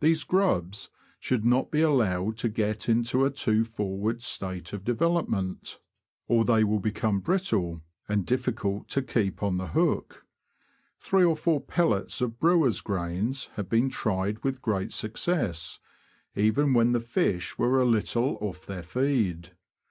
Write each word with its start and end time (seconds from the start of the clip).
These 0.00 0.24
grubs 0.24 0.88
should 1.18 1.44
not 1.44 1.70
be 1.70 1.82
allowed 1.82 2.38
to 2.38 2.48
get 2.48 2.88
into 2.88 3.26
a 3.26 3.30
too 3.30 3.66
forward 3.66 4.22
state 4.22 4.72
of 4.72 4.86
development, 4.86 5.78
or 6.26 6.46
they 6.46 6.64
will 6.64 6.78
become 6.78 7.20
brittle, 7.20 7.82
and 8.08 8.24
difficult 8.24 8.88
to 8.88 9.02
keep 9.02 9.42
on 9.42 9.58
the 9.58 9.66
hook. 9.66 10.24
Three 10.98 11.24
or 11.24 11.36
four 11.36 11.60
pellets 11.60 12.22
of 12.22 12.38
brewers' 12.40 12.80
grains 12.80 13.50
have 13.56 13.68
been 13.68 13.90
tried 13.90 14.42
with 14.42 14.62
great 14.62 14.92
success, 14.92 15.78
even 16.34 16.72
when 16.72 16.92
the 16.92 16.98
fish 17.00 17.58
were 17.58 17.78
a 17.82 17.84
little 17.84 18.38
off 18.40 18.64
their 18.64 18.82
feed. 18.82 19.50